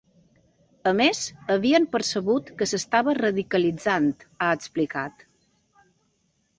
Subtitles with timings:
[0.91, 1.19] A més,
[1.57, 4.11] havien percebut que s’estava radicalitzant,
[4.49, 5.27] ha explicat.